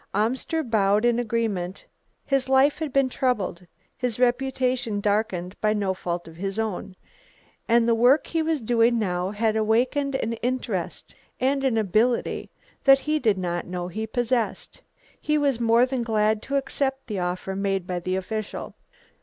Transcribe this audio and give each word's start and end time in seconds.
Amster 0.15 0.63
bowed 0.63 1.05
in 1.05 1.19
agreement. 1.19 1.85
His 2.25 2.49
life 2.49 2.79
had 2.79 2.91
been 2.91 3.07
troubled, 3.07 3.67
his 3.95 4.19
reputation 4.19 4.99
darkened 4.99 5.55
by 5.61 5.73
no 5.73 5.93
fault 5.93 6.27
of 6.27 6.37
his 6.37 6.57
own, 6.57 6.95
and 7.67 7.87
the 7.87 7.93
work 7.93 8.25
he 8.25 8.41
was 8.41 8.61
doing 8.61 8.97
now 8.97 9.29
had 9.29 9.55
awakened 9.55 10.15
an 10.15 10.33
interest 10.41 11.13
and 11.39 11.63
an 11.63 11.77
ability 11.77 12.49
that 12.83 12.97
he 13.01 13.19
did 13.19 13.37
not 13.37 13.67
know 13.67 13.89
he 13.89 14.07
possessed. 14.07 14.81
He 15.21 15.37
was 15.37 15.59
more 15.59 15.85
than 15.85 16.01
glad 16.01 16.41
to 16.45 16.55
accept 16.55 17.05
the 17.05 17.19
offer 17.19 17.55
made 17.55 17.85
by 17.85 17.99
the 17.99 18.15
official. 18.15 18.73